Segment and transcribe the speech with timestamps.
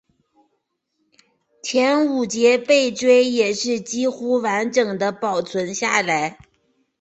[1.61, 6.39] 前五节背椎也是几乎完整地保存下来。